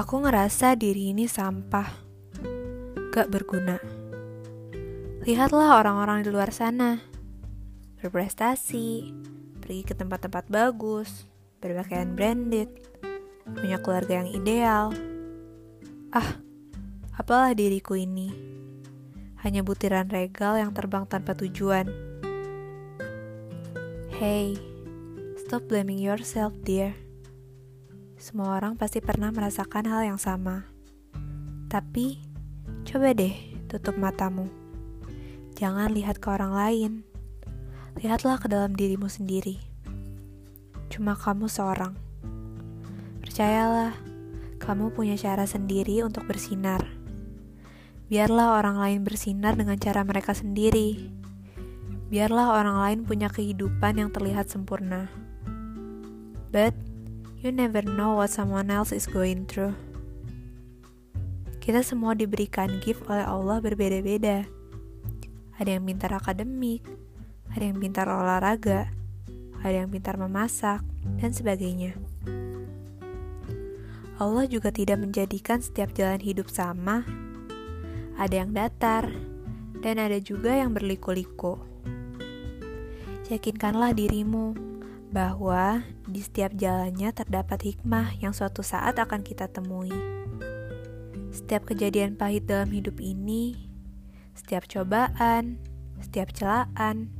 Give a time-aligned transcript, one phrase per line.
[0.00, 1.84] Aku ngerasa diri ini sampah,
[3.12, 3.76] gak berguna.
[5.28, 7.04] Lihatlah orang-orang di luar sana,
[8.00, 9.12] berprestasi,
[9.60, 11.28] pergi ke tempat-tempat bagus,
[11.60, 12.72] berpakaian branded,
[13.44, 14.96] punya keluarga yang ideal.
[16.16, 16.40] Ah,
[17.20, 18.32] apalah diriku ini?
[19.44, 21.92] Hanya butiran regal yang terbang tanpa tujuan.
[24.16, 24.56] Hey,
[25.44, 27.09] stop blaming yourself, dear.
[28.20, 30.68] Semua orang pasti pernah merasakan hal yang sama.
[31.72, 32.20] Tapi,
[32.84, 33.32] coba deh
[33.64, 34.44] tutup matamu.
[35.56, 36.92] Jangan lihat ke orang lain.
[37.96, 39.56] Lihatlah ke dalam dirimu sendiri.
[40.92, 41.96] Cuma kamu seorang.
[43.24, 43.96] Percayalah,
[44.60, 46.84] kamu punya cara sendiri untuk bersinar.
[48.12, 51.08] Biarlah orang lain bersinar dengan cara mereka sendiri.
[52.12, 55.08] Biarlah orang lain punya kehidupan yang terlihat sempurna.
[56.52, 56.89] But
[57.40, 59.72] You never know what someone else is going through.
[61.56, 64.44] Kita semua diberikan gift oleh Allah berbeda-beda.
[65.56, 66.84] Ada yang pintar akademik,
[67.48, 68.92] ada yang pintar olahraga,
[69.64, 70.84] ada yang pintar memasak,
[71.16, 71.96] dan sebagainya.
[74.20, 77.08] Allah juga tidak menjadikan setiap jalan hidup sama.
[78.20, 79.08] Ada yang datar,
[79.80, 81.56] dan ada juga yang berliku-liku.
[83.32, 84.69] Yakinkanlah dirimu
[85.10, 89.90] bahwa di setiap jalannya terdapat hikmah yang suatu saat akan kita temui.
[91.34, 93.58] Setiap kejadian pahit dalam hidup ini,
[94.38, 95.58] setiap cobaan,
[95.98, 97.10] setiap celaan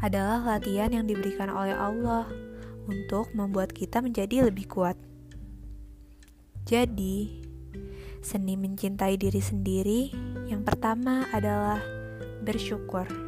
[0.00, 2.28] adalah latihan yang diberikan oleh Allah
[2.88, 4.96] untuk membuat kita menjadi lebih kuat.
[6.64, 7.44] Jadi,
[8.24, 10.12] seni mencintai diri sendiri
[10.48, 11.80] yang pertama adalah
[12.44, 13.27] bersyukur.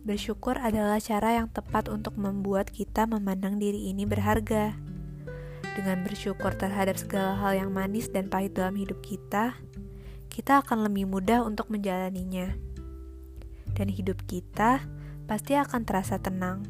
[0.00, 4.72] Bersyukur adalah cara yang tepat untuk membuat kita memandang diri ini berharga.
[5.76, 9.60] Dengan bersyukur terhadap segala hal yang manis dan pahit dalam hidup kita,
[10.32, 12.56] kita akan lebih mudah untuk menjalaninya.
[13.76, 14.80] Dan hidup kita
[15.28, 16.64] pasti akan terasa tenang,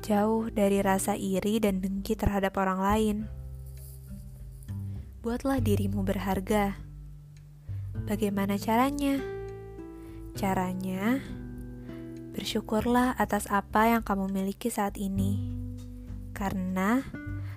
[0.00, 3.16] jauh dari rasa iri dan dengki terhadap orang lain.
[5.20, 6.80] Buatlah dirimu berharga.
[8.08, 9.20] Bagaimana caranya?
[10.32, 11.20] Caranya,
[12.32, 15.52] Bersyukurlah atas apa yang kamu miliki saat ini,
[16.32, 17.04] karena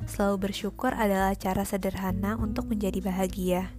[0.04, 3.72] selalu bersyukur adalah cara sederhana untuk menjadi bahagia.